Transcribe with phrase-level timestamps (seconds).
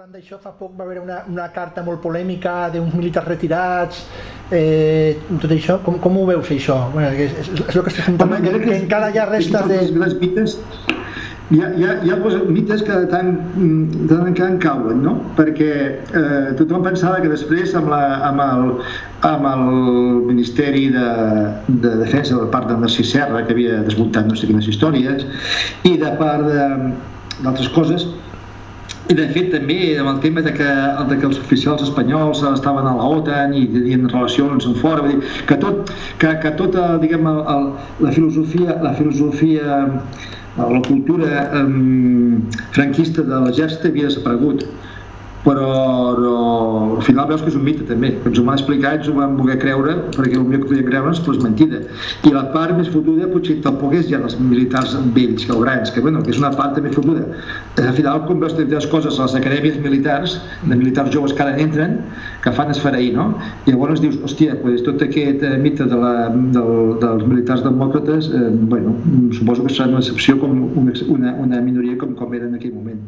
[0.00, 3.98] parlant d'això, fa poc va haver una, una carta molt polèmica d'uns militars retirats,
[4.48, 6.76] eh, tot això, com, com ho veus això?
[6.94, 9.80] Bueno, és, és, és el que estàs comentant, que, que encara hi ha restes de...
[10.00, 10.54] Les mites,
[11.52, 12.16] hi ha, hi ha, hi ha
[12.46, 13.28] mites que tant,
[14.08, 15.18] tant en tant cauen, no?
[15.36, 18.72] Perquè eh, tothom pensava que després amb, la, amb, el,
[19.34, 19.68] amb el
[20.30, 21.06] Ministeri de,
[21.84, 25.28] de Defensa de part de Narcís Serra, que havia desmuntat no sé quines històries,
[25.92, 28.08] i de part d'altres coses,
[29.10, 30.68] i de fet també amb el tema de que,
[31.10, 35.18] de que els oficials espanyols estaven a la OTAN i tenien relacions en fora, dir,
[35.48, 35.90] que, tot,
[36.22, 37.66] que, que tota diguem, el, el,
[38.06, 39.80] la filosofia, la filosofia
[40.60, 42.38] la cultura eh,
[42.76, 44.66] franquista de l'exèrcit havia desaparegut.
[45.40, 45.68] Però,
[46.16, 46.38] però
[47.00, 49.36] al final veus que és un mite també, ens ho van explicar ens ho van
[49.38, 51.78] voler creure perquè el millor que podien creure però és mentida.
[52.28, 56.02] I la part més fotuda potser tampoc és ja els militars vells que grans, que,
[56.04, 57.24] bueno, que és una part també fotuda.
[57.80, 61.56] Al final com veus les coses a les acadèmies militars, de militars joves que ara
[61.64, 61.98] entren,
[62.44, 63.30] que fan esfereir no?
[63.64, 66.14] i llavors dius, hòstia, pues, tot aquest eh, mite de la,
[66.56, 68.94] del, dels militars demòcrates eh, bueno,
[69.36, 73.00] suposo que serà una excepció com una, una minoria com, com era en aquell moment